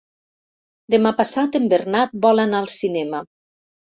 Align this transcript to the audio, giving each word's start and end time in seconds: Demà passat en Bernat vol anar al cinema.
Demà 0.93 1.09
passat 1.19 1.57
en 1.59 1.67
Bernat 1.75 2.17
vol 2.25 2.43
anar 2.45 2.61
al 2.63 2.71
cinema. 2.79 3.23